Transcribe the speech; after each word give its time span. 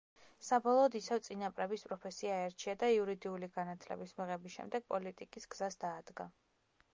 საბოლოოდ 0.45 0.95
ისევ 0.99 1.19
წინაპრების 1.27 1.85
პროფესია 1.89 2.37
აირჩია 2.45 2.75
და 2.85 2.89
იურიდიული 2.95 3.51
განათლების 3.59 4.15
მიღების 4.23 4.57
შემდეგ 4.57 4.89
პოლიტიკის 4.95 5.47
გზას 5.57 5.79
დაადგა. 5.87 6.27